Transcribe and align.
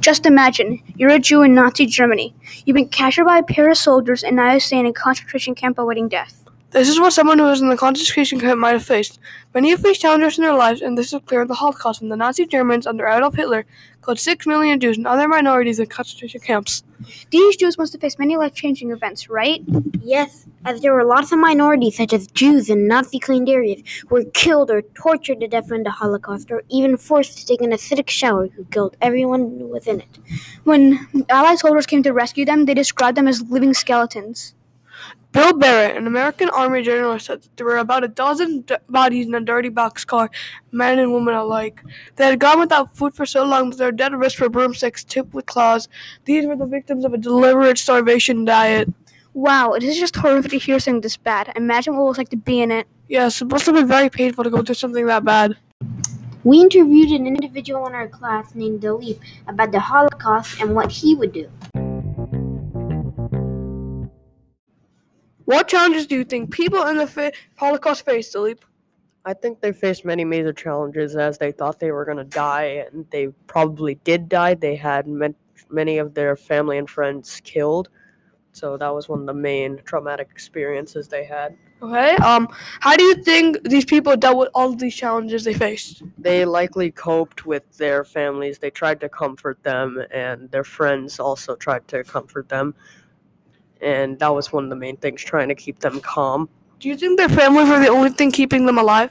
Just 0.00 0.26
imagine, 0.26 0.82
you're 0.96 1.10
a 1.10 1.18
Jew 1.18 1.42
in 1.42 1.54
Nazi 1.54 1.86
Germany. 1.86 2.34
You've 2.64 2.76
been 2.76 2.88
captured 2.88 3.24
by 3.24 3.38
a 3.38 3.42
pair 3.42 3.70
of 3.70 3.76
soldiers 3.76 4.22
and 4.22 4.36
now 4.36 4.52
you 4.52 4.60
stay 4.60 4.78
in 4.78 4.86
a 4.86 4.92
concentration 4.92 5.54
camp 5.54 5.78
awaiting 5.78 6.08
death. 6.08 6.45
This 6.76 6.90
is 6.90 7.00
what 7.00 7.14
someone 7.14 7.38
who 7.38 7.46
was 7.46 7.62
in 7.62 7.70
the 7.70 7.76
concentration 7.78 8.38
camp 8.38 8.60
might 8.60 8.72
have 8.72 8.84
faced. 8.84 9.18
Many 9.54 9.70
have 9.70 9.80
faced 9.80 10.02
challenges 10.02 10.36
in 10.36 10.44
their 10.44 10.52
lives, 10.52 10.82
and 10.82 10.98
this 10.98 11.10
is 11.10 11.22
clear 11.24 11.40
in 11.40 11.48
the 11.48 11.54
Holocaust 11.54 12.02
when 12.02 12.10
the 12.10 12.18
Nazi 12.18 12.44
Germans 12.44 12.86
under 12.86 13.06
Adolf 13.06 13.34
Hitler 13.34 13.64
killed 14.04 14.18
six 14.18 14.46
million 14.46 14.78
Jews 14.78 14.98
and 14.98 15.06
other 15.06 15.26
minorities 15.26 15.78
in 15.78 15.86
concentration 15.86 16.38
camps. 16.42 16.84
These 17.30 17.56
Jews 17.56 17.78
must 17.78 17.94
have 17.94 18.02
faced 18.02 18.18
many 18.18 18.36
life 18.36 18.52
changing 18.52 18.90
events, 18.90 19.30
right? 19.30 19.62
Yes, 20.02 20.46
as 20.66 20.82
there 20.82 20.92
were 20.92 21.04
lots 21.04 21.32
of 21.32 21.38
minorities, 21.38 21.96
such 21.96 22.12
as 22.12 22.26
Jews 22.26 22.68
in 22.68 22.86
Nazi 22.86 23.20
claimed 23.20 23.48
areas, 23.48 23.80
who 24.06 24.16
were 24.16 24.24
killed 24.34 24.70
or 24.70 24.82
tortured 24.82 25.40
to 25.40 25.48
death 25.48 25.72
in 25.72 25.82
the 25.82 25.90
Holocaust, 25.90 26.50
or 26.50 26.62
even 26.68 26.98
forced 26.98 27.38
to 27.38 27.46
take 27.46 27.62
an 27.62 27.70
acidic 27.70 28.10
shower 28.10 28.48
who 28.48 28.66
killed 28.66 28.98
everyone 29.00 29.70
within 29.70 30.00
it. 30.00 30.18
When 30.64 31.08
Allied 31.30 31.58
soldiers 31.58 31.86
came 31.86 32.02
to 32.02 32.12
rescue 32.12 32.44
them, 32.44 32.66
they 32.66 32.74
described 32.74 33.16
them 33.16 33.28
as 33.28 33.40
living 33.50 33.72
skeletons. 33.72 34.52
Bill 35.32 35.52
Barrett, 35.52 35.96
an 35.96 36.06
American 36.06 36.48
Army 36.48 36.82
general, 36.82 37.18
said 37.18 37.42
that 37.42 37.56
there 37.56 37.66
were 37.66 37.76
about 37.76 38.04
a 38.04 38.08
dozen 38.08 38.62
d- 38.62 38.76
bodies 38.88 39.26
in 39.26 39.34
a 39.34 39.40
dirty 39.40 39.68
boxcar, 39.68 40.30
men 40.72 40.98
and 40.98 41.12
women 41.12 41.34
alike. 41.34 41.82
They 42.16 42.24
had 42.24 42.40
gone 42.40 42.58
without 42.58 42.96
food 42.96 43.14
for 43.14 43.26
so 43.26 43.44
long 43.44 43.68
that 43.68 43.76
their 43.76 43.92
dead 43.92 44.14
wrists 44.14 44.40
were 44.40 44.48
broomsticks 44.48 45.04
tipped 45.04 45.34
with 45.34 45.44
claws. 45.44 45.88
These 46.24 46.46
were 46.46 46.56
the 46.56 46.64
victims 46.64 47.04
of 47.04 47.12
a 47.12 47.18
deliberate 47.18 47.76
starvation 47.76 48.46
diet. 48.46 48.88
Wow, 49.34 49.74
it 49.74 49.82
is 49.82 49.98
just 49.98 50.16
horrific 50.16 50.52
to 50.52 50.58
hear 50.58 50.80
something 50.80 51.02
this 51.02 51.18
bad. 51.18 51.52
Imagine 51.54 51.96
what 51.96 52.04
it 52.04 52.08
was 52.08 52.18
like 52.18 52.30
to 52.30 52.38
be 52.38 52.62
in 52.62 52.70
it. 52.72 52.86
Yes, 53.08 53.42
it 53.42 53.48
must 53.48 53.66
have 53.66 53.74
been 53.74 53.86
very 53.86 54.08
painful 54.08 54.42
to 54.42 54.48
go 54.48 54.62
through 54.62 54.76
something 54.76 55.04
that 55.04 55.24
bad. 55.26 55.56
We 56.44 56.60
interviewed 56.60 57.10
an 57.10 57.26
individual 57.26 57.86
in 57.88 57.94
our 57.94 58.08
class 58.08 58.54
named 58.54 58.80
Dilip 58.80 59.20
about 59.48 59.72
the 59.72 59.80
Holocaust 59.80 60.62
and 60.62 60.74
what 60.74 60.90
he 60.90 61.14
would 61.14 61.32
do. 61.34 61.50
What 65.46 65.68
challenges 65.68 66.06
do 66.06 66.16
you 66.16 66.24
think 66.24 66.50
people 66.50 66.86
in 66.88 66.96
the 66.96 67.06
fa- 67.06 67.32
Holocaust 67.56 68.04
faced, 68.04 68.34
Dilip? 68.34 68.58
I 69.24 69.32
think 69.32 69.60
they 69.60 69.72
faced 69.72 70.04
many 70.04 70.24
major 70.24 70.52
challenges 70.52 71.16
as 71.16 71.38
they 71.38 71.52
thought 71.52 71.78
they 71.80 71.92
were 71.92 72.04
going 72.04 72.18
to 72.18 72.24
die, 72.24 72.86
and 72.92 73.06
they 73.10 73.28
probably 73.46 73.94
did 74.04 74.28
die. 74.28 74.54
They 74.54 74.76
had 74.76 75.06
met, 75.06 75.34
many 75.70 75.98
of 75.98 76.14
their 76.14 76.36
family 76.36 76.78
and 76.78 76.90
friends 76.90 77.40
killed, 77.44 77.88
so 78.52 78.76
that 78.76 78.92
was 78.92 79.08
one 79.08 79.20
of 79.20 79.26
the 79.26 79.34
main 79.34 79.80
traumatic 79.84 80.28
experiences 80.32 81.08
they 81.08 81.24
had. 81.24 81.56
Okay. 81.82 82.16
Um, 82.16 82.48
how 82.80 82.96
do 82.96 83.04
you 83.04 83.22
think 83.22 83.62
these 83.68 83.84
people 83.84 84.16
dealt 84.16 84.38
with 84.38 84.48
all 84.54 84.74
these 84.74 84.94
challenges 84.94 85.44
they 85.44 85.54
faced? 85.54 86.02
They 86.18 86.44
likely 86.44 86.90
coped 86.90 87.46
with 87.46 87.64
their 87.76 88.02
families. 88.02 88.58
They 88.58 88.70
tried 88.70 88.98
to 89.00 89.08
comfort 89.08 89.62
them, 89.62 90.02
and 90.10 90.50
their 90.50 90.64
friends 90.64 91.20
also 91.20 91.54
tried 91.54 91.86
to 91.88 92.02
comfort 92.02 92.48
them. 92.48 92.74
And 93.80 94.18
that 94.18 94.28
was 94.28 94.52
one 94.52 94.64
of 94.64 94.70
the 94.70 94.76
main 94.76 94.96
things, 94.96 95.22
trying 95.22 95.48
to 95.48 95.54
keep 95.54 95.80
them 95.80 96.00
calm. 96.00 96.48
Do 96.80 96.88
you 96.88 96.96
think 96.96 97.18
their 97.18 97.28
families 97.28 97.68
were 97.68 97.78
the 97.78 97.88
only 97.88 98.10
thing 98.10 98.30
keeping 98.32 98.66
them 98.66 98.78
alive? 98.78 99.10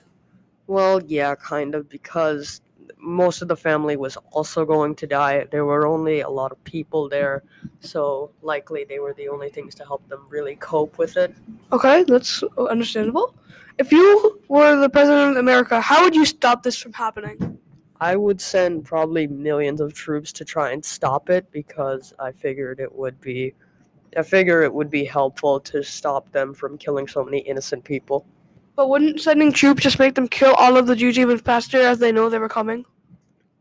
Well, 0.67 1.01
yeah, 1.03 1.35
kind 1.35 1.75
of, 1.75 1.87
because 1.89 2.61
most 2.97 3.41
of 3.41 3.47
the 3.47 3.55
family 3.55 3.97
was 3.97 4.17
also 4.31 4.65
going 4.65 4.95
to 4.95 5.07
die. 5.07 5.45
There 5.51 5.65
were 5.65 5.85
only 5.85 6.21
a 6.21 6.29
lot 6.29 6.51
of 6.51 6.63
people 6.63 7.07
there, 7.07 7.43
so 7.79 8.31
likely 8.41 8.83
they 8.83 8.99
were 8.99 9.13
the 9.13 9.29
only 9.29 9.49
things 9.49 9.75
to 9.75 9.85
help 9.85 10.07
them 10.09 10.25
really 10.29 10.55
cope 10.55 10.97
with 10.97 11.15
it. 11.17 11.33
Okay, 11.71 12.03
that's 12.03 12.43
understandable. 12.57 13.35
If 13.77 13.91
you 13.91 14.41
were 14.47 14.75
the 14.77 14.89
president 14.89 15.31
of 15.31 15.37
America, 15.37 15.79
how 15.81 16.03
would 16.03 16.15
you 16.15 16.25
stop 16.25 16.63
this 16.63 16.77
from 16.77 16.93
happening? 16.93 17.59
I 18.01 18.15
would 18.15 18.41
send 18.41 18.85
probably 18.85 19.27
millions 19.27 19.81
of 19.81 19.93
troops 19.93 20.31
to 20.33 20.45
try 20.45 20.71
and 20.71 20.83
stop 20.83 21.29
it 21.29 21.49
because 21.51 22.13
I 22.19 22.31
figured 22.31 22.79
it 22.79 22.93
would 22.93 23.19
be 23.21 23.53
I 24.17 24.23
figure 24.23 24.63
it 24.63 24.73
would 24.73 24.89
be 24.89 25.05
helpful 25.05 25.59
to 25.61 25.83
stop 25.83 26.31
them 26.31 26.53
from 26.53 26.77
killing 26.77 27.07
so 27.07 27.23
many 27.23 27.39
innocent 27.39 27.83
people. 27.83 28.25
But 28.75 28.89
wouldn't 28.89 29.21
sending 29.21 29.51
troops 29.51 29.83
just 29.83 29.99
make 29.99 30.15
them 30.15 30.27
kill 30.27 30.53
all 30.55 30.77
of 30.77 30.87
the 30.87 30.95
Jews 30.95 31.17
even 31.17 31.37
faster 31.37 31.79
as 31.79 31.99
they 31.99 32.11
know 32.11 32.29
they 32.29 32.39
were 32.39 32.49
coming? 32.49 32.85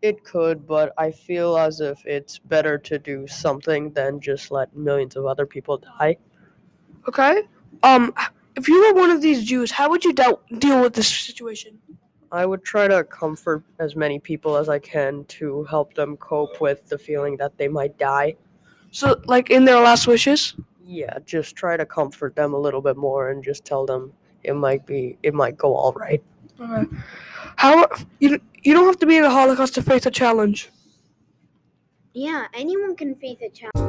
It 0.03 0.25
could, 0.25 0.67
but 0.67 0.93
I 0.99 1.11
feel 1.11 1.57
as 1.57 1.81
if 1.81 2.05
it's 2.05 2.39
better 2.39 2.77
to 2.79 2.99
do 2.99 3.27
something 3.27 3.91
than 3.93 4.21
just 4.21 4.51
let 4.51 4.77
millions 4.77 5.17
of 5.17 5.25
other 5.25 5.47
people 5.47 5.79
die. 5.79 6.17
Okay. 7.09 7.43
Um, 7.83 8.13
if 8.57 8.69
you 8.69 8.81
were 8.81 9.01
one 9.01 9.11
of 9.11 9.23
these 9.23 9.45
Jews, 9.45 9.71
how 9.71 9.89
would 9.91 10.05
you 10.05 10.13
deal 10.13 10.41
deal 10.59 10.81
with 10.81 10.95
this 10.95 11.09
situation? 11.09 11.79
I 12.33 12.45
would 12.47 12.65
try 12.65 12.89
to 12.89 13.05
comfort 13.05 13.63
as 13.79 13.95
many 13.95 14.19
people 14.19 14.57
as 14.57 14.69
I 14.69 14.79
can 14.79 15.25
to 15.27 15.65
help 15.65 15.95
them 15.95 16.17
cope 16.17 16.61
with 16.61 16.87
the 16.89 16.99
feeling 16.99 17.37
that 17.37 17.57
they 17.57 17.69
might 17.69 17.97
die. 17.97 18.35
So, 18.95 19.21
like 19.27 19.51
in 19.51 19.65
their 19.65 19.81
last 19.81 20.07
wishes. 20.07 20.55
Yeah, 20.87 21.19
just 21.27 21.57
try 21.57 21.77
to 21.77 21.85
comfort 21.85 22.37
them 22.37 22.55
a 22.55 22.59
little 22.59 22.81
bit 22.81 22.97
more 22.97 23.31
and 23.31 23.43
just 23.43 23.65
tell 23.65 23.85
them 23.85 24.13
it 24.45 24.55
might 24.55 24.87
be 24.87 25.19
it 25.25 25.35
might 25.35 25.57
go 25.57 25.75
all 25.75 25.93
right. 25.95 26.23
Okay. 26.61 26.97
How 27.57 27.89
you 28.21 28.41
you 28.63 28.73
don't 28.73 28.87
have 28.87 29.01
to 29.01 29.07
be 29.07 29.17
in 29.17 29.25
the 29.25 29.31
Holocaust 29.31 29.75
to 29.75 29.83
face 29.83 30.07
a 30.07 30.13
challenge. 30.13 30.71
Yeah, 32.13 32.47
anyone 32.55 32.95
can 32.95 33.17
face 33.17 33.41
a 33.43 33.49
challenge. 33.49 33.84